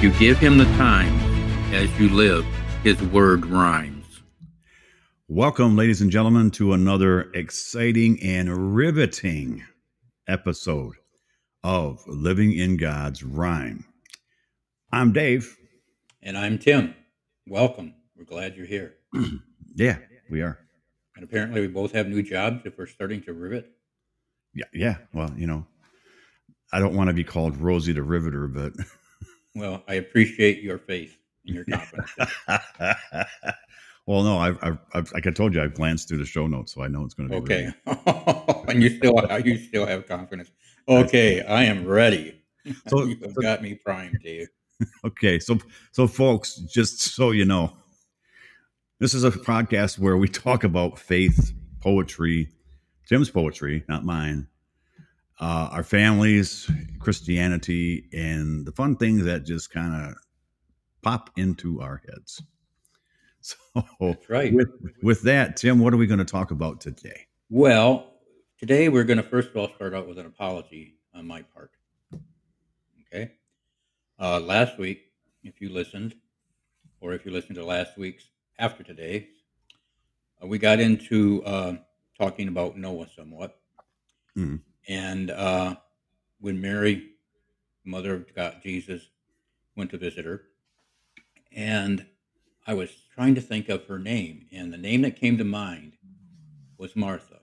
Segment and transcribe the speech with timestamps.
[0.00, 1.12] You give him the time
[1.74, 2.46] as you live,
[2.84, 4.22] his word rhymes.
[5.26, 9.64] Welcome, ladies and gentlemen, to another exciting and riveting
[10.28, 10.94] episode
[11.64, 13.86] of Living in God's Rhyme.
[14.92, 15.56] I'm Dave.
[16.22, 16.94] And I'm Tim.
[17.48, 17.92] Welcome.
[18.16, 18.94] We're glad you're here.
[19.74, 19.98] yeah,
[20.30, 20.60] we are.
[21.16, 23.68] And apparently, we both have new jobs if we're starting to rivet.
[24.54, 24.96] Yeah, yeah.
[25.12, 25.66] Well, you know,
[26.72, 28.74] I don't want to be called Rosie the Riveter, but
[29.58, 32.10] well, I appreciate your faith and your confidence.
[34.06, 36.74] well, no, I've, I've, I've, like I told you, I've glanced through the show notes,
[36.74, 37.72] so I know it's going to be okay.
[38.68, 40.50] and you still, you still have confidence.
[40.88, 42.40] Okay, I am ready.
[42.86, 44.48] So you have so, got me primed, Dave.
[45.04, 45.58] Okay, so
[45.90, 47.72] so folks, just so you know,
[49.00, 52.48] this is a podcast where we talk about faith, poetry,
[53.08, 54.46] Tim's poetry, not mine,
[55.40, 60.16] uh, our families, Christianity, and the fun things that just kind of
[61.02, 62.42] pop into our heads.
[63.40, 63.56] So,
[64.00, 64.52] That's right.
[64.52, 64.68] With,
[65.00, 67.28] with that, Tim, what are we going to talk about today?
[67.48, 68.14] Well,
[68.58, 71.70] today we're going to first of all start out with an apology on my part.
[73.06, 73.30] Okay.
[74.18, 75.12] Uh, last week,
[75.44, 76.16] if you listened,
[77.00, 79.28] or if you listened to last week's after today,
[80.42, 81.76] uh, we got into uh,
[82.18, 83.60] talking about Noah somewhat.
[84.36, 84.60] Mm.
[84.88, 85.76] And uh,
[86.40, 87.10] when Mary,
[87.84, 89.02] mother of God, Jesus,
[89.76, 90.42] went to visit her,
[91.54, 92.06] and
[92.66, 95.92] I was trying to think of her name, and the name that came to mind
[96.78, 97.40] was Martha.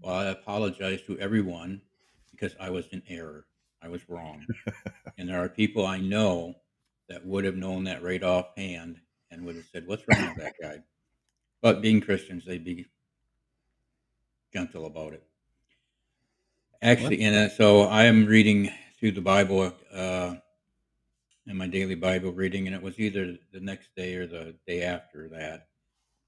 [0.00, 1.82] Well, I apologize to everyone
[2.30, 3.44] because I was in error.
[3.82, 4.46] I was wrong.
[5.18, 6.54] and there are people I know
[7.08, 10.54] that would have known that right offhand and would have said, What's wrong with that
[10.60, 10.78] guy?
[11.60, 12.86] But being Christians, they'd be
[14.52, 15.29] gentle about it.
[16.82, 20.36] Actually, and so I am reading through the Bible uh,
[21.46, 24.82] in my daily Bible reading, and it was either the next day or the day
[24.82, 25.68] after that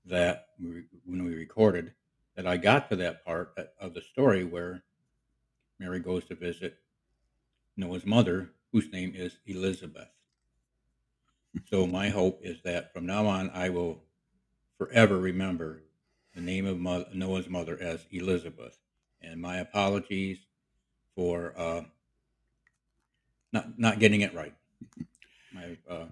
[0.04, 1.94] that we, when we recorded
[2.36, 4.82] that I got to that part of the story where
[5.78, 6.76] Mary goes to visit
[7.78, 10.10] Noah's mother, whose name is Elizabeth.
[11.70, 14.02] So my hope is that from now on I will
[14.76, 15.82] forever remember
[16.34, 16.78] the name of
[17.14, 18.76] Noah's mother as Elizabeth
[19.22, 20.38] and my apologies
[21.14, 21.82] for uh,
[23.52, 24.54] not not getting it right.
[25.54, 26.06] My uh,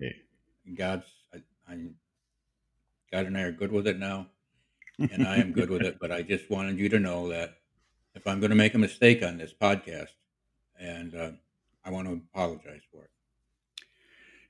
[0.75, 1.38] God's I,
[1.69, 1.78] I,
[3.12, 4.26] God and I are good with it now,
[4.98, 5.98] and I am good with it.
[6.00, 7.59] But I just wanted you to know that
[8.15, 10.15] if I'm going to make a mistake on this podcast,
[10.78, 11.31] and uh,
[11.84, 13.10] I want to apologize for it.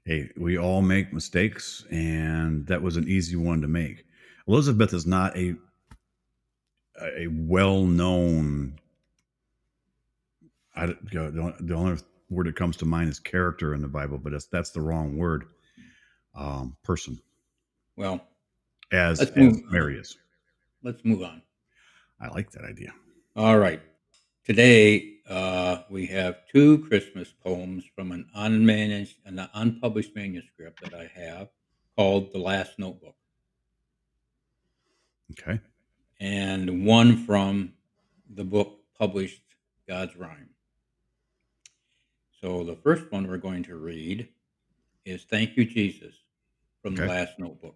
[0.04, 4.04] Hey, we all make mistakes, and that was an easy one to make.
[4.48, 5.54] Elizabeth is not a
[7.02, 8.78] a well known.
[10.76, 11.30] I know,
[11.60, 14.70] the only word that comes to mind is character in the Bible, but that's that's
[14.70, 15.44] the wrong word.
[16.34, 17.20] Um, person.
[17.96, 18.20] Well,
[18.92, 20.16] as, as Mary is.
[20.82, 21.42] Let's move on.
[22.20, 22.92] I like that idea.
[23.34, 23.82] All right.
[24.44, 31.10] Today uh, we have two Christmas poems from an unmanaged an unpublished manuscript that I
[31.20, 31.48] have
[31.96, 33.16] called "The Last Notebook."
[35.32, 35.60] Okay
[36.20, 37.72] and one from
[38.34, 39.42] the book published
[39.88, 40.50] God's Rhyme.
[42.40, 44.28] So the first one we're going to read
[45.04, 46.14] is Thank You, Jesus,
[46.82, 47.02] from okay.
[47.02, 47.74] the last notebook.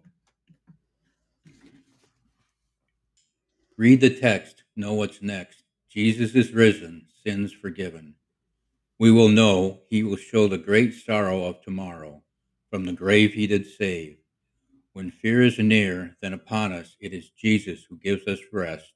[3.77, 5.63] Read the text, know what's next.
[5.89, 8.15] Jesus is risen, sins forgiven.
[8.99, 12.21] We will know he will show the great sorrow of tomorrow.
[12.69, 14.17] From the grave he did save.
[14.95, 18.93] When fear is near, then upon us it is Jesus who gives us rest.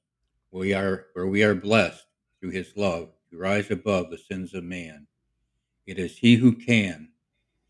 [0.50, 2.06] We are where we are blessed
[2.40, 5.08] through his love to rise above the sins of man.
[5.86, 7.10] It is he who can.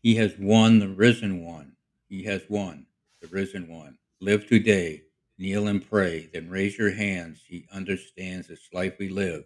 [0.01, 1.73] He has won the risen one.
[2.07, 2.85] He has won
[3.21, 3.97] the risen one.
[4.21, 5.01] Live today,
[5.37, 7.41] kneel and pray, then raise your hands.
[7.45, 9.43] He understands this life we live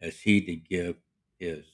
[0.00, 0.94] as he did give
[1.40, 1.64] his.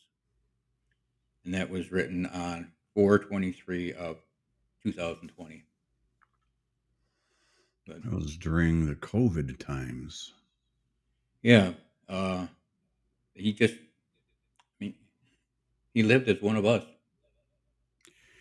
[1.44, 4.16] And that was written on 423 of
[4.82, 5.65] 2020.
[7.86, 10.32] But that was during the COVID times.
[11.42, 11.72] Yeah,
[12.08, 12.46] uh,
[13.34, 14.94] he just, I mean,
[15.94, 16.82] he lived as one of us.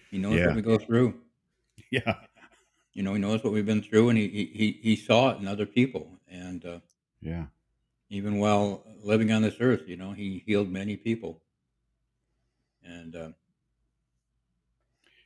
[0.09, 0.47] He knows yeah.
[0.47, 1.15] what we go through.
[1.91, 2.15] Yeah,
[2.93, 5.47] you know, he knows what we've been through, and he he he saw it in
[5.47, 6.79] other people, and uh,
[7.21, 7.45] yeah,
[8.09, 11.41] even while living on this earth, you know, he healed many people,
[12.83, 13.15] and.
[13.15, 13.29] Uh,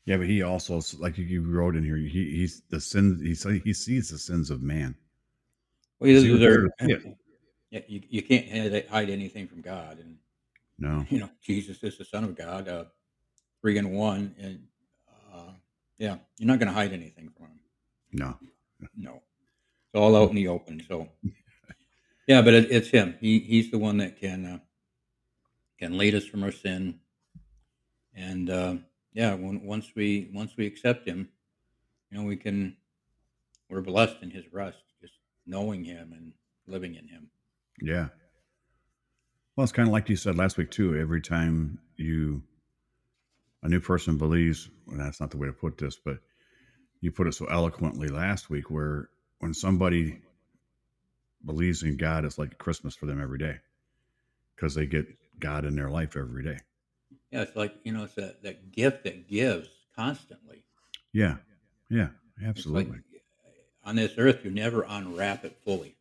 [0.10, 3.20] yeah, but he also, like you wrote in here, he he's the sin.
[3.22, 4.96] He he sees the sins of man.
[6.00, 6.10] Well,
[6.40, 6.96] there, yeah.
[7.70, 10.18] yeah, you, you can't hide anything from God, and
[10.80, 12.86] no, you know Jesus is the Son of God, uh,
[13.62, 14.64] three and one, and
[15.32, 15.52] uh,
[16.00, 17.60] Yeah, you're not going to hide anything from him.
[18.12, 18.36] No.
[18.98, 20.84] No, it's all out in the open.
[20.88, 21.08] So,
[22.28, 23.16] yeah, but it, it's him.
[23.22, 24.60] He he's the one that can uh,
[25.78, 27.00] can lead us from our sin,
[28.16, 28.76] and uh,
[29.14, 31.30] yeah, when, once we once we accept him,
[32.12, 32.76] you know, we can
[33.70, 35.14] we're blessed in his rest, just
[35.46, 36.34] knowing him and
[36.68, 37.30] living in him.
[37.82, 38.10] Yeah.
[39.56, 40.98] Well, it's kind of like you said last week too.
[40.98, 42.44] Every time you
[43.62, 46.20] a new person believes, well, that's not the way to put this, but
[47.02, 49.10] you put it so eloquently last week where
[49.40, 50.22] when somebody
[51.46, 53.58] believes in God, it's like Christmas for them every day
[54.56, 55.08] because they get
[55.40, 56.58] God in their life every day.
[57.32, 60.64] Yeah, it's like you know, it's that that gift that gives constantly.
[61.14, 61.38] Yeah,
[61.90, 62.10] yeah,
[62.44, 62.92] absolutely.
[62.92, 63.02] like
[63.84, 65.96] on this earth, you never unwrap it fully.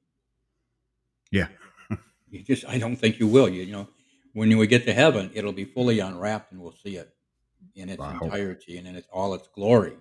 [1.31, 1.49] yeah,
[2.31, 3.49] You just, I don't think you will.
[3.49, 3.89] You, you know,
[4.35, 7.15] when we get to heaven, it'll be fully unwrapped, and we'll see it
[7.75, 8.21] in its Wow.
[8.23, 9.97] entirety and in its all its glory.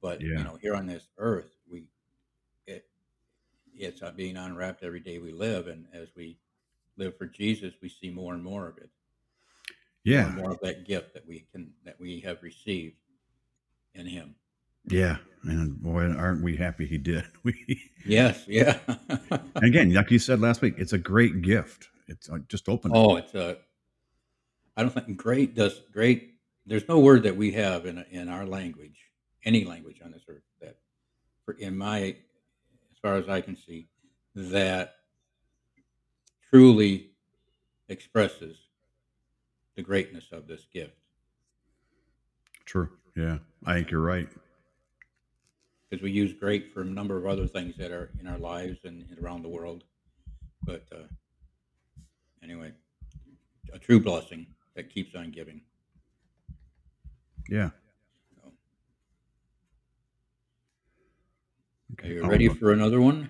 [0.00, 0.38] But Yeah.
[0.38, 1.88] you know, here on this earth, we
[2.66, 2.86] it
[3.74, 6.38] it's uh, being unwrapped every day we live, and as we
[6.96, 8.90] live for Jesus, we see more and more of it.
[10.04, 12.96] Yeah, more of that gift that we can that we have received
[13.94, 14.34] in Him.
[14.88, 15.18] yeah.
[15.44, 17.24] And boy, aren't we happy he did?
[17.44, 18.78] We Yes, yeah.
[18.88, 21.88] and again, like you said last week, it's a great gift.
[22.08, 22.90] It's uh, just open.
[22.94, 23.58] Oh, it's a.
[24.76, 26.34] I don't think great does great.
[26.66, 28.98] There's no word that we have in in our language,
[29.44, 30.76] any language on this earth that,
[31.44, 33.88] for in my, as far as I can see,
[34.34, 34.96] that
[36.50, 37.10] truly
[37.88, 38.56] expresses
[39.78, 40.96] the greatness of this gift.
[42.64, 42.90] True.
[43.14, 44.28] Yeah, I think you're right.
[45.88, 48.80] Because we use great for a number of other things that are in our lives
[48.82, 49.84] and, around the world,
[50.64, 51.06] but uh,
[52.42, 52.72] anyway,
[53.72, 55.60] a true blessing that keeps on giving.
[57.48, 57.70] Yeah.
[58.34, 58.50] So,
[61.92, 62.08] Okay.
[62.08, 63.28] are you ready for another one?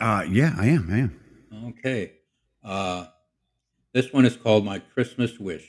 [0.00, 0.88] Uh, yeah, I am.
[0.90, 1.74] I am.
[1.76, 2.12] Okay.
[2.64, 3.08] Uh,
[3.92, 5.68] this one is called My Christmas Wish.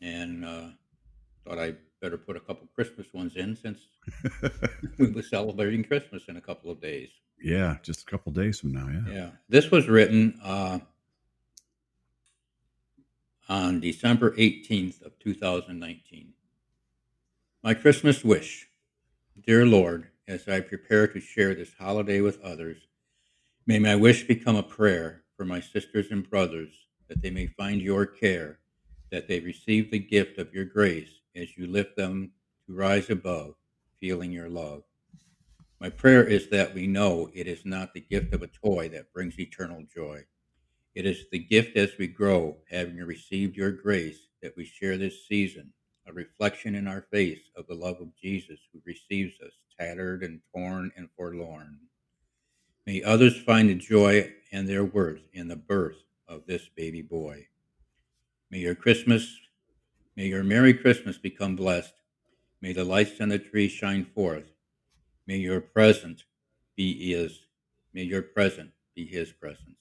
[0.00, 0.68] And uh,
[1.44, 3.80] thought I better put a couple Christmas ones in since
[4.98, 7.10] we were celebrating Christmas in a couple of days.
[7.42, 8.88] yeah, just a couple days from now.
[8.88, 9.12] Yeah.
[9.12, 9.30] Yeah.
[9.48, 10.78] This was written uh,
[13.48, 16.32] on December 18th of 2019.
[17.62, 18.68] My Christmas wish.
[19.46, 22.78] Dear Lord, as I prepare to share this holiday with others,
[23.66, 26.68] may my wish become a prayer for my sisters and brothers
[27.08, 28.58] that they may find your care,
[29.10, 32.30] that they receive the gift of your grace as you lift them
[32.66, 33.54] to rise above,
[34.00, 34.82] feeling your love.
[35.80, 39.14] My prayer is that we know it is not the gift of a toy that
[39.14, 40.26] brings eternal joy.
[40.94, 45.26] It is the gift as we grow, having received your grace, that we share this
[45.26, 45.72] season,
[46.06, 50.42] a reflection in our face of the love of Jesus who receives us, tattered and
[50.54, 51.78] torn and forlorn.
[52.86, 57.46] May others find the joy and their worth in the birth of this baby boy.
[58.50, 59.38] May your Christmas,
[60.16, 61.94] may your Merry Christmas become blessed.
[62.60, 64.50] May the lights on the tree shine forth.
[65.26, 66.24] May your present
[66.76, 67.38] be his.
[67.92, 69.76] May your present be his presence.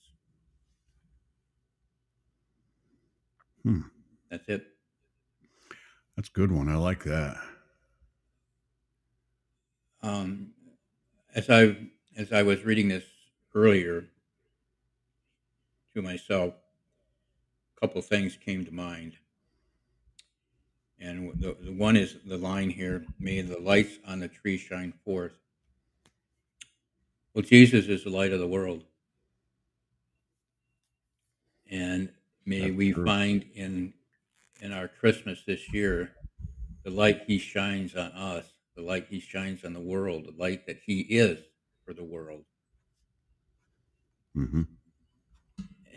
[3.63, 3.81] Hmm.
[4.29, 4.67] That's it.
[6.15, 6.69] That's a good one.
[6.69, 7.37] I like that.
[10.01, 10.51] Um,
[11.35, 11.75] as I
[12.19, 13.05] as I was reading this
[13.55, 14.03] earlier
[15.93, 16.53] to myself,
[17.77, 19.13] a couple things came to mind.
[20.99, 24.93] And the, the one is the line here, may the lights on the tree shine
[25.05, 25.31] forth.
[27.33, 28.83] Well, Jesus is the light of the world.
[31.71, 32.09] And
[32.45, 33.05] may That's we true.
[33.05, 33.93] find in
[34.59, 36.11] in our Christmas this year
[36.83, 38.43] the light he shines on us,
[38.75, 41.39] the light he shines on the world, the light that he is
[41.89, 42.43] for the world.
[44.35, 44.61] hmm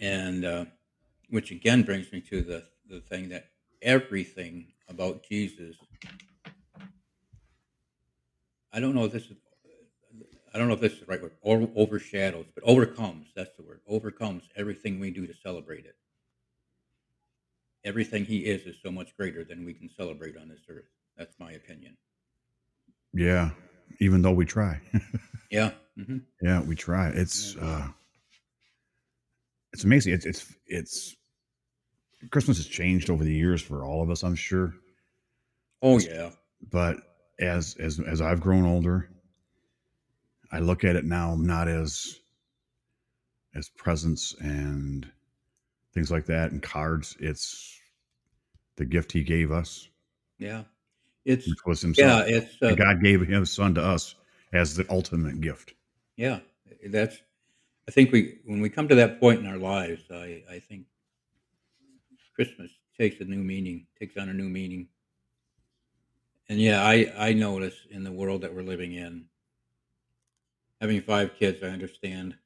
[0.01, 0.65] and uh,
[1.29, 3.51] which again brings me to the the thing that
[3.83, 5.77] everything about Jesus.
[8.73, 9.37] I don't know if this is.
[10.55, 11.33] I don't know if this is the right word.
[11.43, 13.27] Or overshadows, but overcomes.
[13.37, 13.81] That's the word.
[13.87, 15.97] Overcomes everything we do to celebrate it.
[17.85, 20.89] Everything he is is so much greater than we can celebrate on this earth.
[21.19, 21.99] That's my opinion.
[23.13, 23.51] Yeah.
[24.01, 24.81] Even though we try.
[25.51, 25.73] Yeah.
[26.03, 27.09] hmm yeah, we try.
[27.11, 27.87] It's uh
[29.75, 30.15] it's amazing.
[30.15, 31.15] It's it's it's
[32.31, 34.73] Christmas has changed over the years for all of us, I'm sure.
[35.83, 36.31] Oh yeah.
[36.71, 37.01] But
[37.39, 39.11] as as as I've grown older,
[40.51, 42.19] I look at it now not as
[43.55, 45.07] as presents and
[45.93, 47.15] things like that and cards.
[47.21, 47.79] It's
[48.77, 49.89] the gift he gave us.
[50.39, 50.63] Yeah.
[51.25, 52.29] It's which was himself.
[52.29, 54.15] yeah, it's uh, God gave his son to us
[54.53, 55.75] as the ultimate gift.
[56.17, 56.41] yeah.
[56.87, 57.17] That's
[57.89, 60.87] I think we when we come to that point in our lives, I I think
[62.35, 64.89] Christmas takes a new meaning, takes on a new meaning.
[66.49, 69.27] And yeah, I I notice in the world that we're living in,
[70.81, 72.37] having five kids, I understand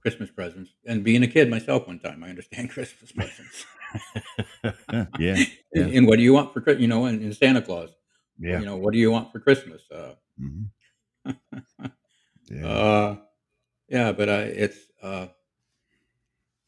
[0.00, 3.64] Christmas presents, and being a kid myself one time, I understand Christmas presents.
[5.18, 5.44] yeah.
[5.72, 5.86] Yeah.
[5.92, 7.90] And what do you want for you know, and, and Santa Claus,
[8.38, 8.60] Yeah.
[8.60, 9.82] you know, what do you want for Christmas?
[9.90, 10.68] Uh, Mhm.
[12.50, 12.66] yeah.
[12.66, 13.16] Uh,
[13.88, 15.28] yeah, but I, it's, uh,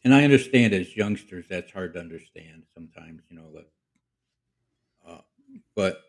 [0.04, 3.50] and I understand as youngsters that's hard to understand sometimes, you know.
[5.06, 5.20] Uh,
[5.74, 6.02] but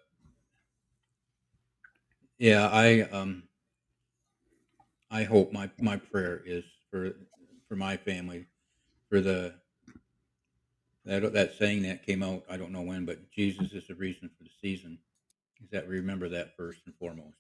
[2.38, 3.44] yeah, I um,
[5.10, 7.12] I hope my my prayer is for
[7.68, 8.46] for my family,
[9.10, 9.56] for the
[11.08, 14.30] that that saying that came out I don't know when, but Jesus is the reason
[14.38, 15.00] for the season.
[15.64, 17.38] Is that we remember that first and foremost.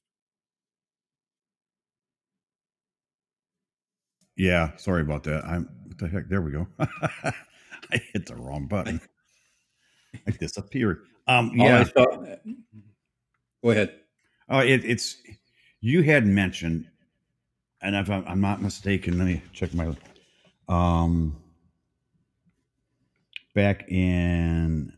[4.38, 4.76] yeah.
[4.78, 5.44] Sorry about that.
[5.46, 6.30] I'm what the heck?
[6.30, 6.68] There we go.
[6.80, 9.02] I hit the wrong button.
[10.28, 11.04] I disappeared.
[11.28, 11.84] Um, All I yeah.
[11.84, 12.06] saw,
[13.64, 14.00] go ahead.
[14.50, 15.18] Oh, it, it's
[15.82, 16.88] you had mentioned,
[17.82, 19.94] and if I'm, I'm not mistaken, let me check my.
[20.70, 21.36] Um,
[23.58, 24.94] back in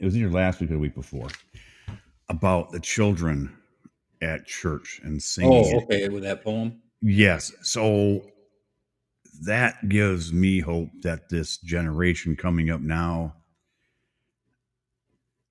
[0.00, 1.28] it was either last week or the week before
[2.28, 3.56] about the children
[4.20, 5.72] at church and singing.
[5.74, 6.82] Oh, okay, with that poem.
[7.00, 7.52] Yes.
[7.62, 8.22] So
[9.42, 13.36] that gives me hope that this generation coming up now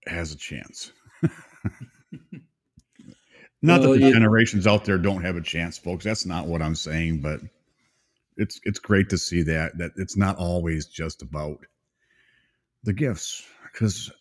[0.06, 0.92] has a chance.
[3.62, 6.04] not Well, that the you- generations out there don't have a chance, folks.
[6.04, 7.40] That's not what I'm saying, but
[8.36, 11.60] it's it's great to see that that it's not always just about
[12.84, 14.12] the gifts because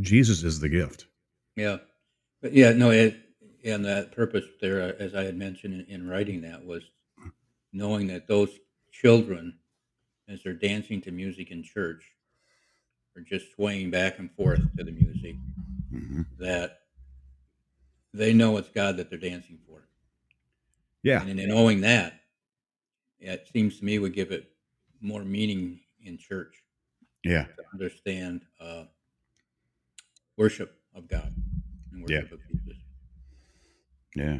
[0.00, 1.06] Jesus is the gift.
[1.56, 1.78] Yeah,
[2.40, 3.16] but yeah, no, it
[3.64, 6.82] and that purpose there, uh, as I had mentioned in, in writing that, was
[7.72, 8.50] knowing that those
[8.90, 9.58] children,
[10.28, 12.04] as they're dancing to music in church,
[13.16, 15.36] are just swaying back and forth to the music,
[15.92, 16.26] Mhm.
[16.38, 16.80] that
[18.14, 19.86] they know it's God that they're dancing for,
[21.02, 21.22] Yeah.
[21.24, 22.20] and in knowing that,
[23.20, 24.50] it seems to me would give it
[25.00, 26.61] more meaning in church.
[27.24, 27.44] Yeah.
[27.44, 28.84] to understand uh,
[30.36, 31.32] worship of God
[31.92, 32.18] and Yeah.
[32.22, 32.76] worship of Jesus.
[34.16, 34.38] Yeah.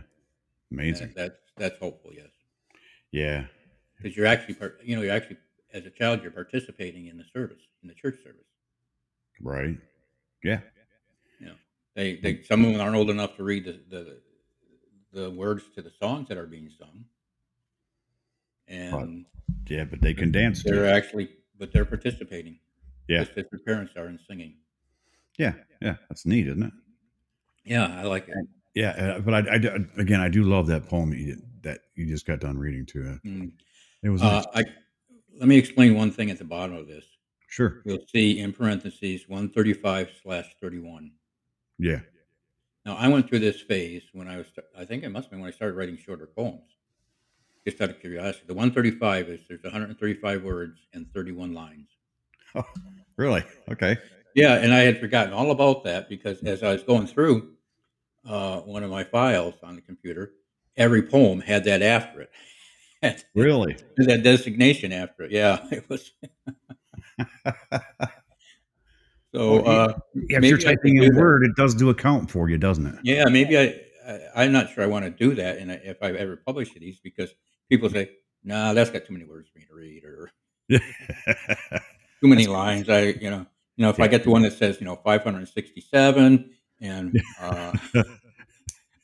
[0.71, 1.09] Amazing.
[1.09, 2.31] That, that's that's hopeful, yes,
[3.11, 3.47] Yeah.
[3.97, 5.37] because you're actually part, you know you're actually
[5.73, 8.47] as a child you're participating in the service in the church service.
[9.41, 9.79] Right.
[10.43, 10.61] Yeah.
[11.41, 11.53] Yeah.
[11.95, 14.21] They, they some of them aren't old enough to read the, the
[15.13, 17.05] the words to the songs that are being sung,
[18.67, 19.27] and
[19.69, 19.85] Yeah.
[19.85, 20.63] But they can dance.
[20.63, 22.59] they're actually but they're participating.
[23.13, 23.25] Yeah.
[23.25, 24.55] just as their parents are in singing.
[25.39, 25.55] Yeah.
[25.81, 25.97] Yeah.
[26.09, 26.73] That's neat, isn't it?
[27.65, 28.35] Yeah, I like it.
[28.75, 28.91] Yeah.
[28.91, 29.57] Uh, but I, I
[30.01, 33.11] again, I do love that poem you, that you just got done reading to.
[33.13, 33.53] Uh, Mm.
[34.03, 34.47] it was Uh, nice.
[34.55, 34.65] I
[35.39, 37.05] let me explain one thing at the bottom of this.
[37.49, 37.83] sure.
[37.85, 41.11] You'll see in parentheses 135 slash 31.
[41.79, 42.01] Yeah.
[42.85, 45.41] Now, I went through this phase when I was, I think it must have been
[45.41, 46.77] when I started writing shorter poems,
[47.67, 48.45] just out of curiosity.
[48.47, 51.89] The 135 is there's 135 words and 31 lines.
[53.17, 53.45] Really?
[53.71, 53.97] Okay.
[54.35, 57.53] Yeah, and I had forgotten all about that because as I was going through
[58.27, 60.33] uh, one of my files on the computer,
[60.77, 62.31] every poem had that after it.
[63.35, 63.77] Really?
[63.97, 65.33] that designation after it.
[65.33, 66.13] Yeah, it was.
[69.35, 69.95] So, uh,
[70.29, 71.19] Yeah, if you're typing in do that.
[71.21, 72.97] Word, it does do a count for you, doesn't it?
[73.03, 76.11] Yeah, maybe I, I I'm not sure I want to do that, and if I
[76.13, 77.35] ever publish these, because
[77.71, 78.11] people say,
[78.45, 80.31] "Nah, that's got too many words for me to read," or
[82.23, 82.89] too many lines.
[82.89, 86.51] I, you know, you know, if I get the one that says, you know, 567
[86.81, 87.73] and uh,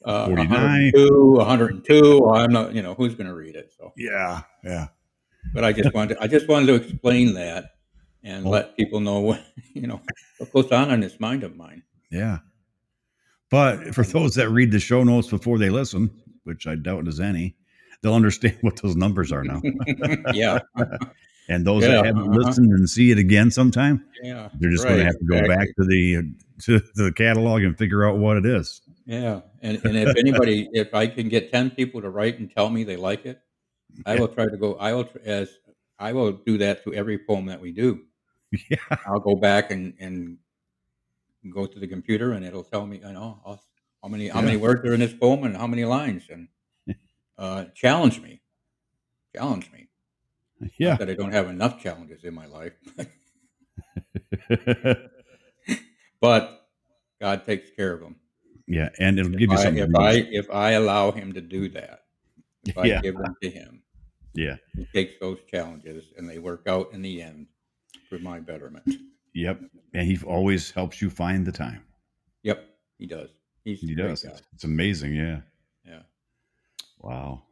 [0.04, 3.72] uh, 102, 102, I'm not, you know, who's going to read it?
[3.76, 4.42] So, yeah.
[4.62, 4.88] Yeah.
[5.52, 7.72] but I just wanted, to, I just wanted to explain that
[8.22, 9.42] and let people know, what,
[9.74, 10.00] you know,
[10.38, 11.82] what goes on in this mind of mine.
[12.10, 12.38] Yeah.
[13.50, 16.10] But for those that read the show notes before they listen,
[16.44, 17.56] which I doubt is any,
[18.02, 19.62] they'll understand what those numbers are now.
[20.34, 20.60] yeah,
[21.48, 22.40] And those Yeah, that haven't uh-huh.
[22.46, 24.50] listened and see it again sometime, yeah.
[24.58, 25.56] they're just going to have to go exactly.
[25.56, 28.82] back to the to the catalog and figure out what it is.
[29.06, 32.68] Yeah, and and if anybody, if I can get ten people to write and tell
[32.68, 33.40] me they like it,
[34.04, 34.74] I will try to go.
[34.74, 35.58] I will as
[35.98, 38.02] I will do that to every poem that we do.
[38.70, 38.76] Yeah.
[39.06, 40.38] I'll go back and and
[41.50, 43.62] go to the computer and it'll tell me, I know I'll,
[44.02, 44.46] how many how Yeah.
[44.46, 46.48] many words are in this poem and how many lines, and
[47.38, 48.40] uh, challenge me,
[49.34, 49.87] challenge me.
[50.78, 50.90] Yeah.
[50.90, 52.72] Not that I don't have enough challenges in my life,
[56.20, 56.68] but
[57.20, 58.16] God takes care of them.
[58.66, 59.82] Yeah, and it'll give you I, something.
[59.84, 62.04] if I if I allow him to do that,
[62.66, 63.00] if I Yeah.
[63.00, 63.82] give them to him,
[64.34, 67.46] yeah, he takes those challenges and they work out in the end
[68.08, 68.84] for my betterment.
[69.34, 69.60] yep,
[69.94, 71.82] and he always helps you find the time.
[72.42, 72.64] Yep,
[72.98, 73.30] he does.
[73.64, 74.22] He's He does.
[74.22, 74.32] guy.
[74.54, 75.14] It's amazing.
[75.14, 75.40] Yeah.
[75.86, 76.02] Yeah.
[77.00, 77.42] Wow.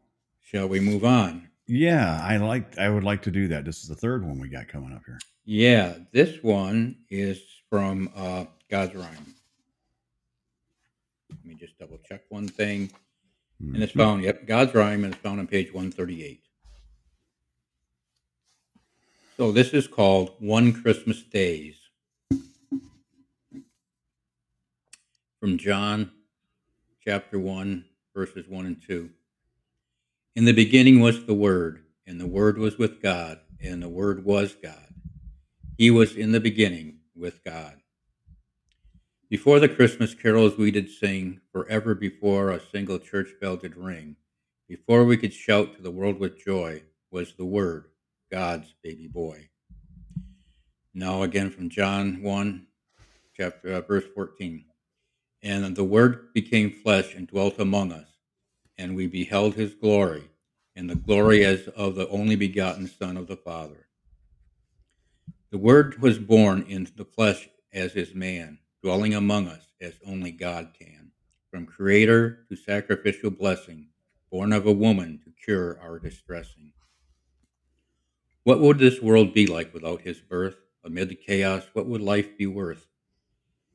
[0.42, 1.48] Shall we move on?
[1.66, 2.78] Yeah, I like.
[2.78, 3.64] I would like to do that.
[3.64, 5.18] This is the third one we got coming up here.
[5.44, 9.34] Yeah, this one is from uh, God's Rhyme.
[11.30, 12.90] Let me just double check one thing.
[13.60, 13.96] And it's Mhm.
[13.96, 16.42] found, yep, God's Rhyme, and it's found on page 138.
[19.36, 21.76] So this is called One Christmas Days
[25.40, 26.10] from John
[27.04, 29.10] chapter 1, verses 1 and 2.
[30.36, 34.22] In the beginning was the Word, and the Word was with God, and the Word
[34.22, 34.92] was God.
[35.78, 37.80] He was in the beginning with God.
[39.30, 44.16] Before the Christmas carols we did sing, forever before a single church bell did ring,
[44.68, 47.86] before we could shout to the world with joy, was the Word,
[48.30, 49.48] God's baby boy.
[50.92, 52.66] Now again from John 1,
[53.34, 54.66] chapter uh, verse 14.
[55.42, 58.15] And the Word became flesh and dwelt among us,
[58.78, 60.30] and we beheld his glory,
[60.74, 63.86] and the glory as of the only begotten Son of the Father.
[65.50, 70.32] The Word was born into the flesh as is man, dwelling among us as only
[70.32, 71.12] God can.
[71.50, 73.88] From creator to sacrificial blessing,
[74.30, 76.72] born of a woman to cure our distressing.
[78.44, 80.56] What would this world be like without his birth?
[80.84, 82.86] Amid the chaos, what would life be worth?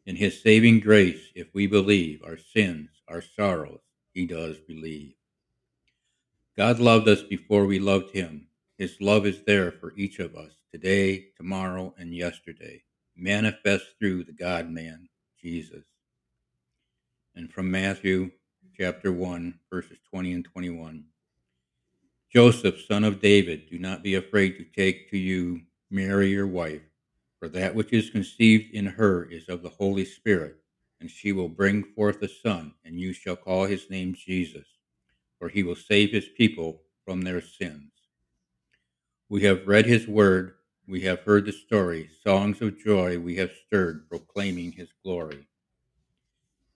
[0.06, 3.82] In his saving grace, if we believe our sins, our sorrows,
[4.14, 5.14] he does believe.
[6.58, 8.48] God loved us before we loved him.
[8.78, 12.84] His love is there for each of us today, tomorrow, and yesterday,
[13.16, 15.08] manifest through the God man,
[15.42, 15.84] Jesus.
[17.36, 18.32] And from Matthew
[18.78, 21.04] chapter 1, verses 20 and 21.
[22.34, 26.82] Joseph, son of David, do not be afraid to take to you Mary, your wife,
[27.38, 30.61] for that which is conceived in her is of the Holy Spirit,
[31.02, 34.68] and she will bring forth a son, and you shall call his name Jesus,
[35.40, 37.92] for he will save his people from their sins.
[39.28, 40.54] We have read his word,
[40.88, 45.48] we have heard the story, songs of joy we have stirred, proclaiming his glory.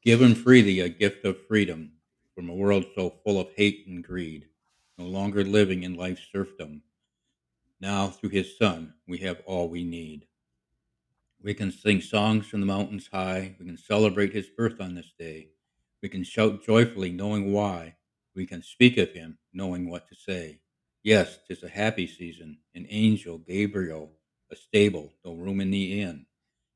[0.02, 1.92] Given freely a gift of freedom
[2.34, 4.48] from a world so full of hate and greed,
[4.98, 6.82] no longer living in life's serfdom.
[7.80, 10.26] Now, through his Son, we have all we need.
[11.46, 13.56] We can sing songs from the mountains high.
[13.60, 15.50] We can celebrate his birth on this day.
[16.02, 17.98] We can shout joyfully, knowing why.
[18.34, 20.62] We can speak of him, knowing what to say.
[21.04, 22.58] Yes, 'tis a happy season.
[22.74, 24.18] An angel, Gabriel,
[24.50, 26.26] a stable, no room in the inn.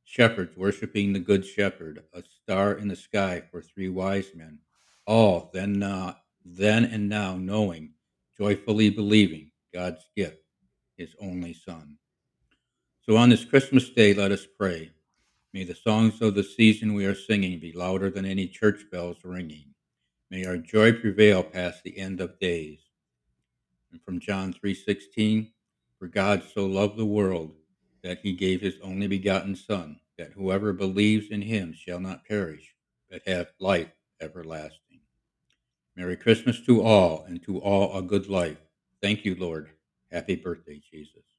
[0.03, 4.60] Shepherds worshiping the good shepherd, a star in the sky for three wise men.
[5.08, 7.95] All then not then and now knowing,
[8.38, 10.43] joyfully believing God's gift,
[10.95, 11.97] his only son.
[13.02, 14.92] So on this Christmas day, let us pray.
[15.54, 19.18] May the songs of the season we are singing be louder than any church bells
[19.24, 19.74] ringing.
[20.30, 22.82] May our joy prevail past the end of days.
[23.92, 25.52] And from John 3:16,
[25.98, 27.56] for God so loved the world
[28.04, 32.76] that he gave his only begotten son, that whoever believes in him shall not perish,
[33.10, 35.00] but have life everlasting.
[35.96, 38.60] Merry Christmas to all, and to all a good life.
[39.02, 39.72] Thank you, Lord.
[40.12, 41.38] Happy birthday, Jesus.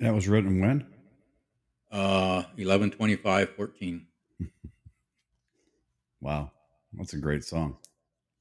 [0.00, 0.86] That was written when?
[1.90, 4.06] Uh, 11 25 14.
[6.20, 6.50] Wow,
[6.94, 7.76] that's a great song.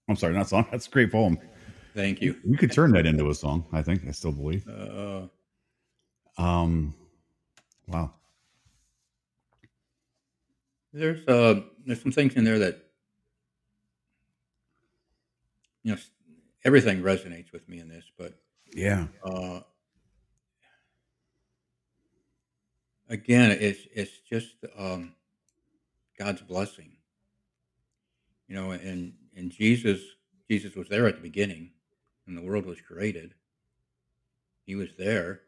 [0.07, 0.65] I'm sorry, not song.
[0.71, 1.37] That's a great poem.
[1.93, 2.35] Thank you.
[2.43, 3.65] You could turn that into a song.
[3.73, 4.07] I think.
[4.07, 4.65] I still believe.
[4.67, 5.27] Uh,
[6.37, 6.95] Um,
[7.87, 8.13] wow.
[10.93, 12.81] there's uh, there's some things in there that
[15.83, 16.01] you know,
[16.63, 18.39] everything resonates with me in this, but
[18.73, 19.07] Yeah.
[19.23, 19.59] uh,
[23.09, 25.13] again, it's it's just um,
[26.17, 26.91] God's blessing.
[28.47, 30.01] You know, and and Jesus
[30.49, 31.71] Jesus was there at the beginning,
[32.25, 33.33] when the world was created.
[34.65, 35.41] He was there.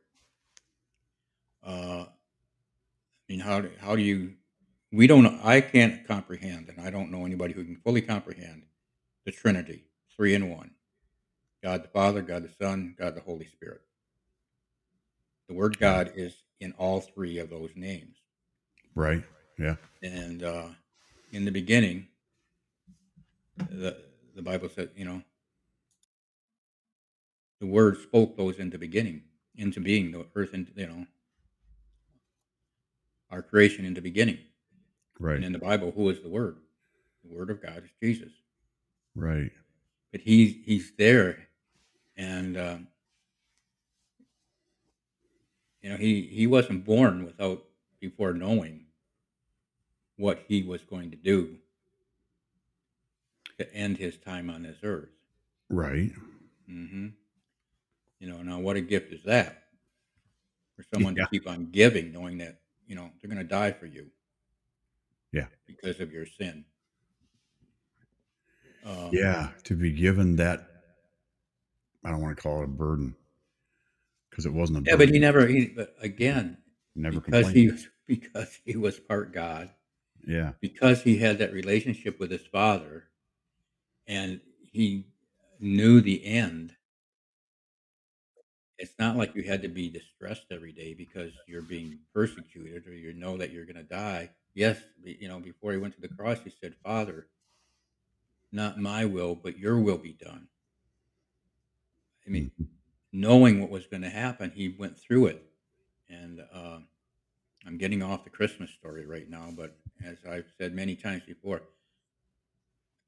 [1.66, 2.08] Uh, I
[3.30, 4.34] mean, how do, how do you?
[4.92, 5.40] We don't.
[5.44, 8.64] I can't comprehend, and I don't know anybody who can fully comprehend
[9.26, 9.84] the Trinity,
[10.16, 10.72] three in one:
[11.62, 13.82] God the Father, God the Son, God the Holy Spirit.
[15.48, 18.16] The word God is in all three of those names.
[18.96, 19.24] Right.
[19.58, 19.76] Yeah.
[20.02, 20.68] And uh,
[21.32, 22.08] in the beginning,
[23.70, 23.98] the
[24.36, 25.22] the Bible said, you know,
[27.60, 29.24] the Word spoke those into beginning,
[29.56, 31.08] into being, the earth, and you know,
[33.32, 34.38] our creation into beginning.
[35.20, 35.38] Right.
[35.38, 36.58] And in the Bible, who is the Word?
[37.24, 38.32] The Word of God is Jesus.
[39.16, 39.52] Right.
[40.12, 41.48] But he's he's there,
[42.16, 42.88] and um,
[45.88, 47.64] you know he he wasn't born without
[48.02, 48.88] before knowing
[50.18, 51.56] what he was going to do
[53.58, 55.08] to end his time on this earth.
[55.70, 56.12] Right.
[56.70, 57.08] Mm-hmm.
[58.20, 59.64] You know, now what a gift is that
[60.76, 61.24] for someone Yeah.
[61.24, 64.08] to keep on giving, knowing that you know they're going to die for you.
[65.32, 65.48] Yeah.
[65.66, 66.66] because of your sin.
[68.84, 69.52] Um, Yeah.
[69.64, 70.68] To be given that,
[72.04, 73.16] I don't want to call it a burden
[74.38, 75.08] because it wasn't a yeah, burden.
[75.08, 75.48] but he never.
[75.48, 76.58] He, but again,
[76.96, 77.58] never because complained.
[77.58, 79.72] he was because he was part God,
[80.28, 80.52] yeah.
[80.62, 83.06] because he had that relationship with his father,
[84.06, 85.08] and he
[85.60, 86.76] knew the end.
[88.78, 92.94] It's not like you had to be distressed every day because you're being persecuted or
[92.94, 94.30] you know that you're going to die.
[94.54, 97.26] Yes, you know, before he went to the cross, he said, "Father,
[98.52, 100.48] not my will, but your will be done."
[102.28, 102.68] I mean, Mhm.
[103.12, 105.44] Knowing what was going to happen, he went through it.
[106.10, 106.80] And uh,
[107.66, 111.62] I'm getting off the Christmas story right now, but as I've said many times before,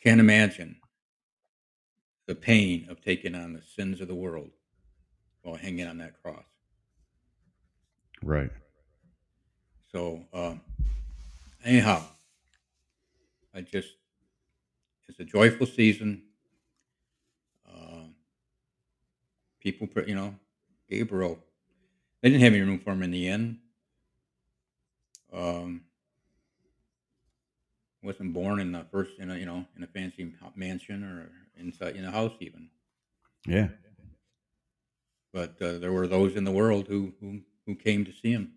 [0.04, 0.78] can't imagine
[2.26, 4.50] the pain of taking on the sins of the world
[5.42, 6.44] while hanging on that cross.
[8.22, 8.52] Right.
[9.92, 10.62] So, um,
[11.64, 12.04] anyhow,
[13.56, 13.96] I just,
[15.08, 16.24] it's a joyful season.
[17.70, 18.16] Um
[19.60, 20.36] people, you know,
[20.90, 21.40] Gabriel,
[22.22, 23.60] they didn't have any room for him in the inn.
[25.32, 25.82] Um,
[28.02, 31.96] wasn't born in the first, in a, you know, in a fancy mansion or inside
[31.96, 32.70] in a house even.
[33.46, 33.70] Yeah.
[35.34, 38.54] But uh, there were those in the world who who, who came to see him.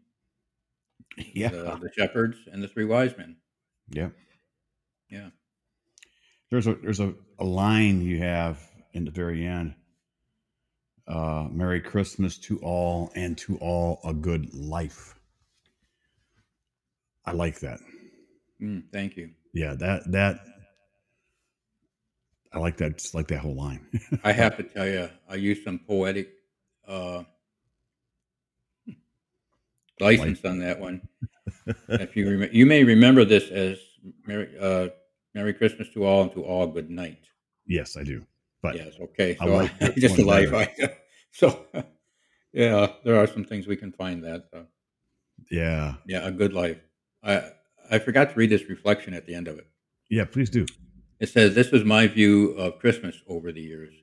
[1.34, 1.48] Yeah.
[1.48, 3.36] The, the shepherds and the three wise men.
[3.90, 4.08] yeah.
[5.10, 5.28] Yeah.
[6.50, 8.58] There's a there's a, a line you have
[8.94, 9.74] in the very end.
[11.06, 15.14] Uh, Merry Christmas to all, and to all a good life.
[17.24, 17.80] I like that.
[18.60, 19.30] Mm, thank you.
[19.52, 20.40] Yeah, that that
[22.52, 22.98] I like that.
[22.98, 23.86] Just like that whole line.
[24.24, 26.30] I have to tell you, I used some poetic
[26.86, 27.24] uh,
[30.00, 31.00] license on that one.
[31.88, 33.78] if you rem- you may remember this as
[34.26, 34.88] Merry, uh,
[35.34, 37.24] Merry Christmas to all and to all good night.
[37.66, 38.24] yes, I do.
[38.62, 39.36] But yes, okay.
[39.40, 40.52] I So like that just a life.
[40.54, 40.72] I,
[41.32, 41.66] so
[42.52, 44.48] yeah, there are some things we can find that.
[44.54, 44.62] Uh,
[45.50, 46.78] yeah, yeah, a good life.
[47.22, 47.50] I
[47.90, 49.66] I forgot to read this reflection at the end of it.
[50.08, 50.24] yeah.
[50.24, 50.66] Please do.
[51.22, 53.94] It says, This was my view of Christmas over the years.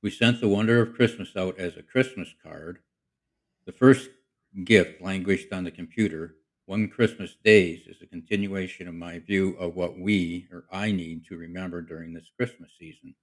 [0.00, 2.78] We sent the wonder of Christmas out as a Christmas card.
[3.66, 4.10] The first
[4.64, 6.36] gift languished on the computer.
[6.66, 11.24] One Christmas Days is a continuation of my view of what we, or I, need
[11.26, 13.14] to remember during this Christmas season.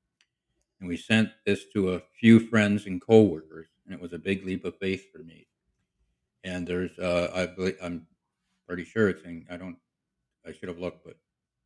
[0.79, 4.45] And we sent this to a few friends and coworkers, and it was a big
[4.45, 5.47] leap of faith for me.
[6.43, 8.07] And there's, uh, I believe, I'm
[8.67, 9.77] pretty sure it's in, I don't,
[10.45, 11.17] I should have looked, but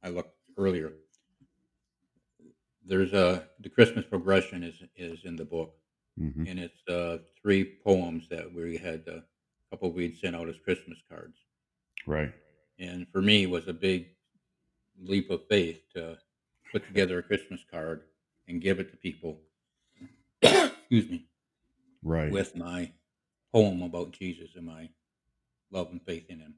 [0.04, 0.94] I looked earlier
[2.86, 5.74] there's a the Christmas progression is is in the book,
[6.18, 9.24] hmm and it's uh, three poems that we had uh, a
[9.72, 11.38] couple we'd sent out as Christmas cards,
[12.06, 12.34] Right.
[12.80, 14.08] and for me it was a big
[15.02, 16.18] leap of faith to
[16.72, 18.04] put together a Christmas card
[18.48, 19.40] and give it to people.
[20.42, 21.26] excuse me,
[22.04, 22.32] Right.
[22.32, 22.92] with my
[23.54, 24.90] poem about Jesus and my
[25.72, 26.56] love and faith in Him.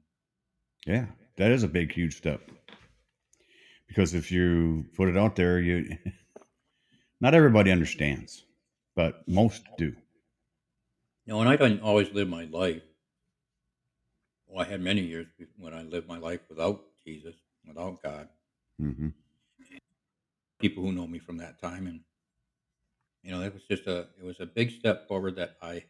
[0.86, 2.40] Yeah, that is a big, huge step.
[3.88, 5.96] Because if you put it out there, you
[7.20, 8.44] not everybody understands,
[8.94, 9.94] but most do.
[11.26, 12.82] No, and I didn't always live my life.
[14.46, 15.26] Well, I had many years
[15.58, 17.34] when I lived my life without Jesus,
[17.66, 18.28] without God.
[18.78, 19.08] hmm
[20.58, 22.00] People who know me from that time, and
[23.22, 25.84] you know, it was just a it was a big step forward that I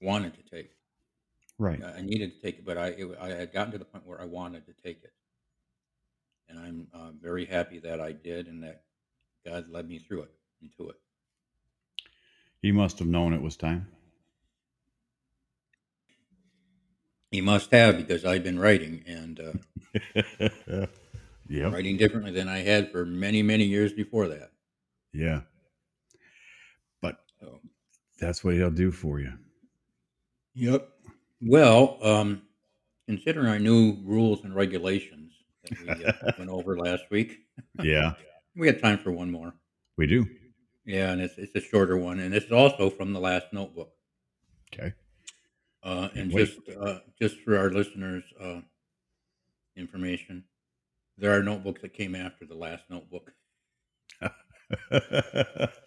[0.00, 0.70] wanted to take.
[1.58, 1.82] Right.
[1.82, 4.20] I needed to take it, but I it, I had gotten to the point where
[4.20, 5.12] I wanted to take it,
[6.48, 8.84] and I'm uh, very happy that I did, and that
[9.44, 10.30] God led me through it
[10.62, 10.96] into it.
[12.60, 13.88] He must have known it was time.
[17.32, 20.86] He must have because I've been writing and uh,
[21.52, 21.72] yep.
[21.72, 24.50] writing differently than I had for many many years before that.
[25.12, 25.42] Yeah.
[27.00, 27.60] But So.
[28.18, 29.32] that's what he'll do for you.
[30.54, 30.88] Yep.
[31.40, 32.42] Well, um,
[33.06, 35.32] considering our new rules and regulations
[35.64, 37.40] that we uh, went over last week,
[37.82, 38.14] Yeah,
[38.56, 39.54] we had time for one more.
[39.96, 40.26] we do.
[40.84, 43.92] Yeah, and it's it's a shorter one, and this is also from the last notebook.
[44.72, 44.92] Okay.
[45.84, 46.46] Uh, and Wait.
[46.46, 48.60] just uh, just for our listeners, uh,
[49.76, 50.44] information.
[51.18, 53.32] There are notebooks that came after the last notebook.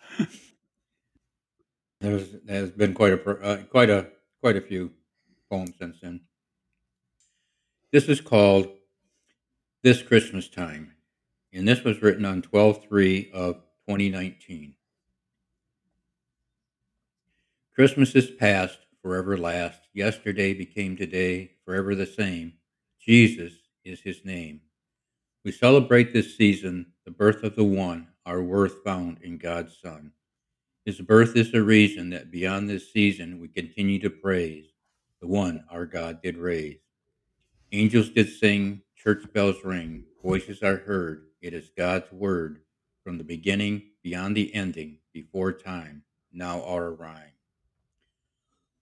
[2.01, 4.07] There's there's been quite a uh, quite a
[4.41, 4.91] quite a few
[5.49, 6.21] poems since then.
[7.91, 8.67] This is called
[9.81, 10.93] "This Christmas Time,"
[11.51, 13.55] and this was written on 12-3 of
[13.87, 14.75] 2019.
[17.73, 19.79] Christmas is past, forever last.
[19.93, 22.53] Yesterday became today, forever the same.
[22.99, 24.61] Jesus is his name.
[25.45, 30.11] We celebrate this season the birth of the one, our worth found in God's Son.
[30.85, 34.65] His birth is the reason that beyond this season we continue to praise
[35.21, 36.79] the one our God did raise.
[37.71, 41.27] Angels did sing, church bells ring, voices are heard.
[41.43, 42.61] It is God's word
[43.03, 46.01] from the beginning, beyond the ending, before time,
[46.33, 47.33] now our rhyme.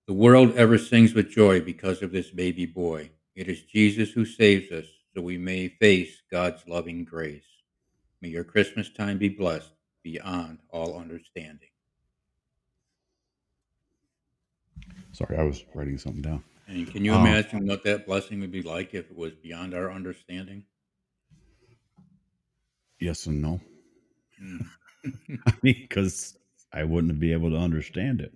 [0.07, 3.11] The world ever sings with joy because of this baby boy.
[3.35, 7.43] It is Jesus who saves us so we may face God's loving grace.
[8.21, 9.71] May your Christmas time be blessed
[10.03, 11.69] beyond all understanding.
[15.11, 16.43] Sorry, I was writing something down.
[16.67, 19.73] And can you Um, imagine what that blessing would be like if it was beyond
[19.73, 20.65] our understanding?
[22.99, 23.59] Yes and no.
[24.41, 24.65] Mm.
[25.45, 26.37] I mean, because
[26.71, 28.33] I wouldn't be able to understand it.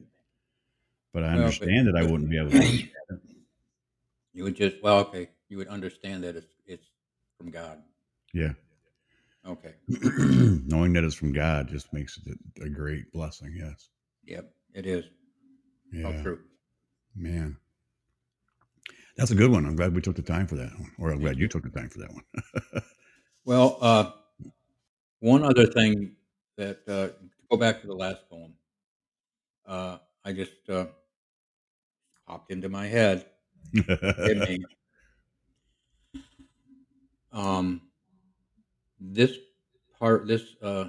[1.14, 1.96] But I Well, but- understand it.
[1.96, 2.58] I wouldn't be able to.
[2.58, 3.20] understand it.
[4.34, 5.30] You would just well, okay.
[5.50, 6.54] You would understand that it's
[7.38, 7.82] from God.
[8.34, 8.54] Yeah.
[9.48, 9.74] Okay.
[9.88, 13.56] Knowing that it's from God just makes it a great blessing.
[13.58, 13.90] Yes.
[14.26, 14.52] Yep.
[14.74, 15.06] It is.
[15.94, 16.22] Yeah.
[16.22, 16.40] true.
[17.16, 17.58] Man.
[19.16, 19.66] That's a good one.
[19.66, 20.92] I'm glad we took the time for that one.
[21.00, 22.84] Or I'm glad you took the time for that one.
[23.48, 24.12] Well, uh,
[25.22, 26.18] one other thing
[26.58, 27.16] that uh,
[27.50, 28.56] go back to the last poem,
[29.66, 30.88] uh, I just uh,
[32.28, 33.26] popped into my head.
[37.38, 37.82] Um,
[39.00, 39.38] this
[40.00, 40.86] part, this uh,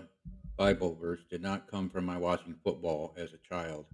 [0.57, 3.85] Bible verse did not come from my watching football as a child.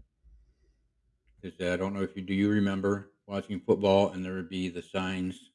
[1.42, 4.48] Is that I don't know if you do you remember watching football and there would
[4.48, 5.50] be the signs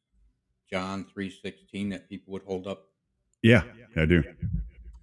[0.69, 2.81] John three sixteen that people would hold up.
[3.41, 3.63] yeah,
[3.95, 4.21] I do.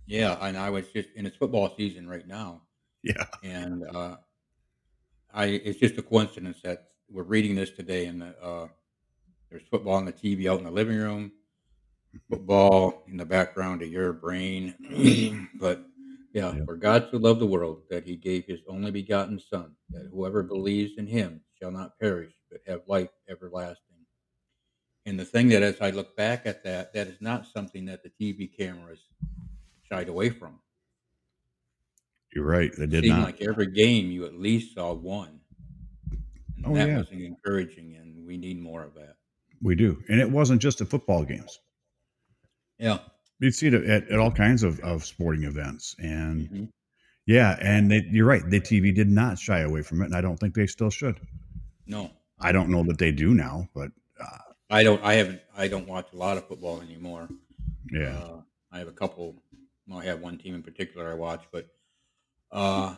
[0.07, 2.63] Yeah, and I was just and it's football season right now,
[3.03, 3.25] Yeah.
[3.43, 4.17] and uh,
[5.33, 8.69] I it's just a coincidence that we're reading this today, and the, uh,
[9.51, 11.33] there's football on the TV out in the living room,
[12.31, 14.75] football in the background of your brain,
[15.61, 15.85] but
[16.33, 16.65] yeah, Yeah.
[16.65, 20.43] for God so loved the world that He gave His only begotten Son, that whoever
[20.43, 23.83] believes in Him shall not perish but have life everlasting.
[25.07, 28.03] And the thing that, as I look back at that, that is not something that
[28.03, 29.01] the TV cameras
[29.89, 30.59] shied away from.
[32.35, 32.73] You're right.
[32.77, 33.23] They did not.
[33.23, 35.41] like every game you at least saw one.
[36.57, 36.99] And Oh, that yeah.
[36.99, 39.17] was encouraging, and we need more of that.
[39.63, 40.03] we do.
[40.09, 41.61] And it wasn't just the football games.
[42.79, 42.99] Yeah.
[43.39, 45.95] You'd see it at, at all kinds of, of sporting events.
[45.99, 46.69] And Mhm.
[47.27, 48.43] yeah, and they, you're right.
[48.49, 50.07] The TV did not shy away from it.
[50.07, 51.21] And I don't think they still should.
[51.87, 52.11] No,
[52.41, 54.39] I don't know that they do now, but uh,
[54.71, 55.03] I don't.
[55.05, 55.41] I haven't.
[55.57, 57.29] I don't watch a lot of football anymore.
[57.93, 58.19] yeah.
[58.19, 58.41] Uh,
[58.73, 59.43] I have a couple.
[59.87, 61.69] Well, I have one team in particular I watch, but
[62.51, 62.97] uh,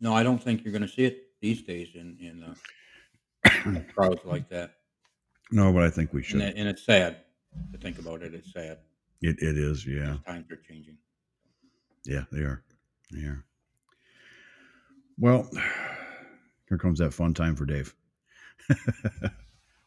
[0.00, 4.24] no, I don't think you're going to see it these days in in uh, crowds
[4.24, 4.76] like that.
[5.50, 6.40] No, but I think we should.
[6.40, 7.16] that- and it's sad
[7.72, 8.32] to think about it.
[8.34, 8.78] It's sad.
[9.20, 9.86] It, it is.
[9.86, 10.16] Yeah.
[10.26, 10.98] Times are changing.
[12.04, 12.62] Yeah, they are.
[13.10, 13.44] They are.
[15.18, 15.48] Well,
[16.68, 17.94] here comes that fun time for Dave.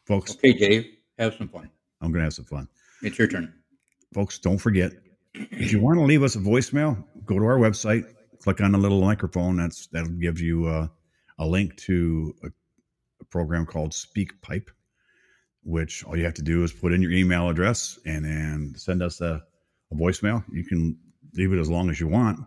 [0.06, 0.86] Folks, Okay, Dave,
[1.18, 1.70] have some fun.
[2.00, 2.68] I'm going to have some fun.
[3.02, 3.52] It's your turn.
[4.14, 4.92] Folks, don't forget
[5.34, 8.04] if you want to leave us a voicemail, go to our website,
[8.40, 9.56] click on the little microphone.
[9.56, 10.88] That's that'll give you uh,
[11.38, 12.48] a link to a,
[13.20, 14.68] a program called SpeakPipe,
[15.62, 19.02] which all you have to do is put in your email address and then send
[19.02, 19.42] us a,
[19.92, 20.44] a voicemail.
[20.52, 20.98] You can
[21.34, 22.40] leave it as long as you want,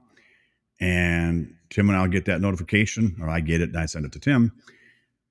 [0.79, 4.11] and Tim and I'll get that notification, or I get it and I send it
[4.13, 4.51] to Tim,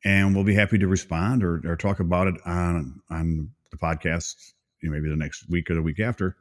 [0.04, 4.52] and we'll be happy to respond or, or talk about it on on the podcast.
[4.82, 6.36] You know, maybe the next week or the week after.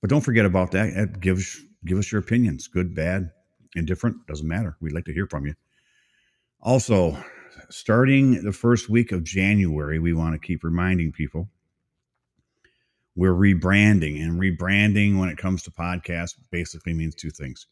[0.00, 0.88] But don't forget about that.
[0.88, 3.30] It gives give us your opinions, good, bad,
[3.74, 4.76] indifferent, doesn't matter.
[4.80, 5.54] We'd like to hear from you.
[6.60, 7.16] Also,
[7.70, 11.48] starting the first week of January, we want to keep reminding people
[13.14, 17.66] we're rebranding, and rebranding when it comes to podcasts basically means two things.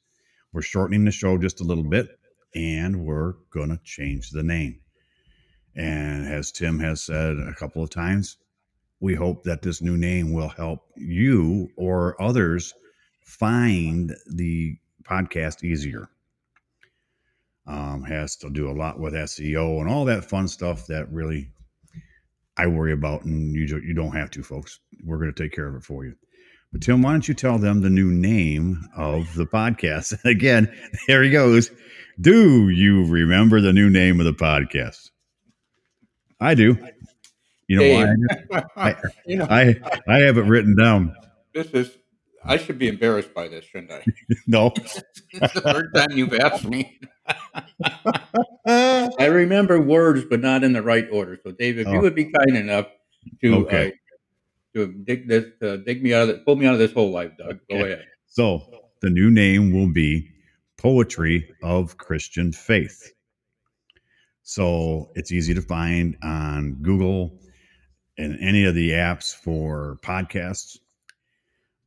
[0.52, 2.18] We're shortening the show just a little bit,
[2.54, 4.80] and we're going to change the name.
[5.74, 8.36] And as Tim has said a couple of times,
[8.98, 12.74] we hope that this new name will help you or others
[13.24, 16.10] find the podcast easier.
[17.70, 21.52] Um, has to do a lot with SEO and all that fun stuff that really
[22.56, 24.80] I worry about, and you you don't have to, folks.
[25.04, 26.14] We're going to take care of it for you.
[26.72, 30.22] But Tim, why don't you tell them the new name of the podcast?
[30.24, 30.70] Again,
[31.06, 31.70] there he goes.
[32.20, 35.10] Do you remember the new name of the podcast?
[36.40, 36.76] I do.
[37.68, 38.08] You know Dave,
[38.48, 38.62] why?
[38.76, 39.76] I, you know, I
[40.08, 41.14] I have it written down.
[41.54, 41.96] this is.
[42.44, 44.04] I should be embarrassed by this, shouldn't I?
[44.46, 44.72] No.
[44.76, 46.98] it's the third time you've asked me.
[48.66, 51.38] I remember words, but not in the right order.
[51.44, 52.00] So, Dave, if you Oh.
[52.00, 52.86] would be kind enough
[53.42, 53.88] to Okay.
[53.88, 53.90] uh,
[54.74, 57.10] to dig this, to dig me out of the, pull me out of this whole
[57.10, 57.58] life, Doug.
[57.68, 58.06] Go ahead.
[58.26, 58.62] So
[59.02, 60.28] the new name will be
[60.78, 63.12] Poetry of Christian Faith.
[64.42, 67.38] So it's easy to find on Google
[68.16, 70.78] and any of the apps for podcasts.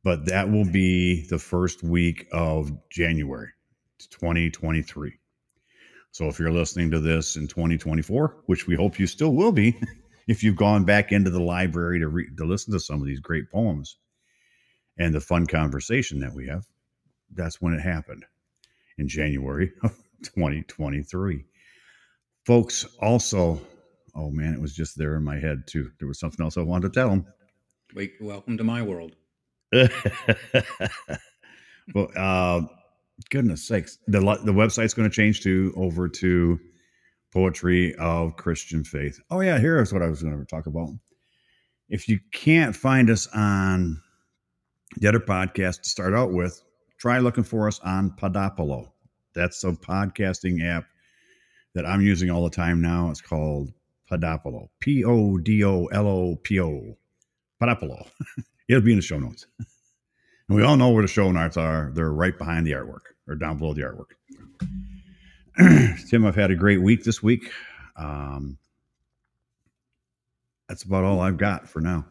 [0.04, 3.48] But that will be the first week of January
[4.10, 5.14] 2023.
[6.12, 9.80] So if you're listening to this in 2024, which we hope you still will be,
[10.28, 13.20] if you've gone back into the library to read to listen to some of these
[13.20, 13.96] great poems
[14.98, 16.66] and the fun conversation that we have,
[17.32, 18.26] that's when it happened
[18.98, 21.46] in January of 2023.
[22.44, 23.58] Folks, also,
[24.14, 25.90] oh man, it was just there in my head too.
[25.98, 27.26] There was something else I wanted to tell them.
[27.94, 29.16] Wait, welcome to my world.
[31.94, 32.62] well, uh,
[33.30, 36.58] goodness sakes, the the website's going to change to over to
[37.32, 39.20] poetry of Christian faith.
[39.30, 40.90] Oh yeah, here's what I was going to talk about.
[41.88, 44.00] If you can't find us on
[44.98, 46.62] the other podcast to start out with,
[46.98, 48.90] try looking for us on Podopolo.
[49.34, 50.84] That's a podcasting app
[51.74, 53.10] that I'm using all the time now.
[53.10, 53.72] It's called
[54.10, 54.68] Podopolo.
[54.80, 56.96] P O D O L O P O.
[57.60, 58.06] Podopolo.
[58.68, 59.46] It'll be in the show notes.
[60.48, 61.90] And we all know where the show notes are.
[61.94, 64.14] They're right behind the artwork or down below the artwork.
[66.08, 67.50] Tim, I've had a great week this week.
[67.96, 68.58] Um,
[70.68, 72.04] that's about all I've got for now.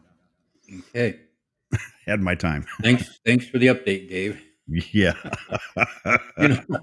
[0.90, 1.20] Okay.
[2.06, 2.66] Had my time.
[2.82, 3.20] Thanks.
[3.24, 4.42] thanks for the update, Dave.
[4.66, 5.14] Yeah.
[6.38, 6.80] You know,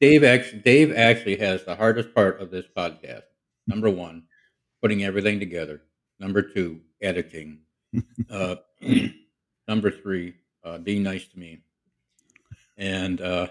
[0.00, 3.22] Dave actually, Dave actually has the hardest part of this podcast.
[3.66, 4.24] Number one,
[4.80, 5.82] putting everything together.
[6.20, 7.60] Number two, editing.
[8.30, 8.56] Uh,
[9.68, 11.58] number three, uh, being nice to me,
[12.76, 13.48] and uh,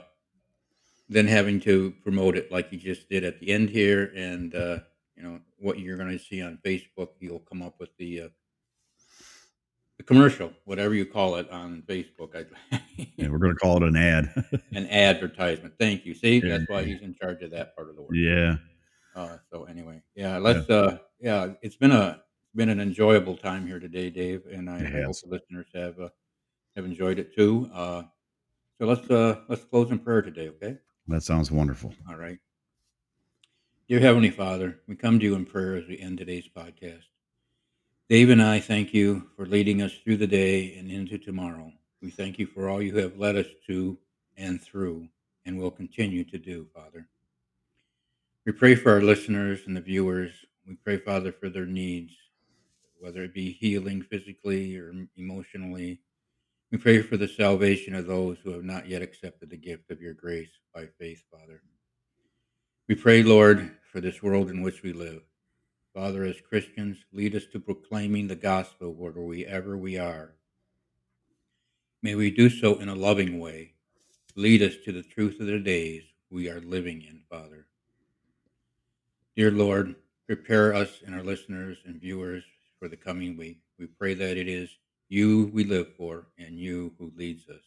[1.09, 4.11] then having to promote it like you just did at the end here.
[4.15, 4.79] And uh,
[5.15, 8.27] you know what you're going to see on Facebook, you'll come up with the uh,
[9.97, 12.35] the commercial, whatever you call it on Facebook.
[12.35, 12.79] I,
[13.15, 14.31] yeah, we're going to call it an ad.
[14.73, 15.73] an advertisement.
[15.79, 16.13] Thank you.
[16.13, 16.57] See, Yeah.
[16.57, 18.11] that's why he's in charge of that part of the work.
[18.13, 18.57] yeah.
[19.15, 20.69] Uh, so anyway, yeah, let's.
[20.69, 22.21] Uh, yeah, it's been a
[22.57, 26.09] been an enjoyable time here today, Dave, and I, hope the listeners have uh,
[26.75, 27.69] have enjoyed it too.
[27.71, 28.01] Uh,
[28.79, 30.77] so let's uh, let's close in prayer today, okay?
[31.07, 31.93] That sounds wonderful.
[32.09, 32.39] All right.
[33.87, 37.03] Dear Heavenly Father, we come to you in prayer as we end today's podcast.
[38.09, 41.71] Dave and I thank you for leading us through the day and into tomorrow.
[42.01, 43.97] We thank you for all you have led us to
[44.35, 45.07] and through
[45.45, 47.07] and will continue to do, Father.
[48.45, 50.31] We pray for our listeners and the viewers.
[50.67, 52.13] We pray, Father, for their needs,
[52.99, 55.99] whether it be healing physically or emotionally.
[56.71, 60.01] We pray for the salvation of those who have not yet accepted the gift of
[60.01, 61.61] your grace by faith, Father.
[62.87, 65.21] We pray, Lord, for this world in which we live.
[65.93, 70.33] Father, as Christians, lead us to proclaiming the gospel wherever we are.
[72.03, 73.73] May we do so in a loving way.
[74.35, 77.65] Lead us to the truth of the days we are living in, Father.
[79.35, 79.95] Dear Lord,
[80.27, 82.43] prepare us and our listeners and viewers
[82.79, 83.59] for the coming week.
[83.79, 84.69] We pray that it is
[85.09, 87.61] you we live for and you who leads us.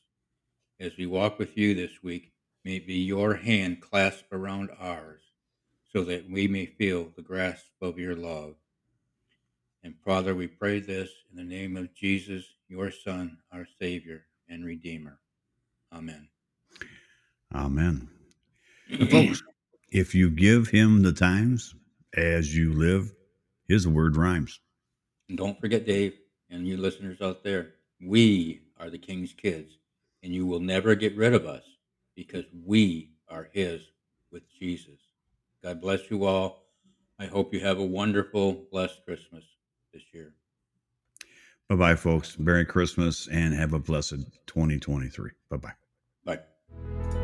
[0.78, 2.32] As we walk with you this week,
[2.64, 5.22] may it be your hand clasped around ours
[5.92, 8.54] so that we may feel the grasp of your love.
[9.82, 14.64] And Father, we pray this in the name of Jesus, your Son, our Savior and
[14.64, 15.18] Redeemer.
[15.92, 16.28] Amen.
[17.54, 18.08] Amen.
[19.10, 19.42] Folks,
[19.90, 21.74] if you give him the times
[22.16, 23.12] as you live,
[23.66, 24.60] his word rhymes.
[25.30, 26.14] And don't forget, Dave,
[26.50, 27.74] and you listeners out there,
[28.04, 29.78] we are the King's kids,
[30.24, 31.62] and you will never get rid of us
[32.16, 33.80] because we are His
[34.32, 34.98] with Jesus.
[35.62, 36.64] God bless you all.
[37.20, 39.44] I hope you have a wonderful, blessed Christmas
[39.94, 40.34] this year.
[41.68, 42.36] Bye bye, folks.
[42.36, 45.30] Merry Christmas and have a blessed 2023.
[45.48, 45.72] Bye bye.
[46.24, 47.19] Bye.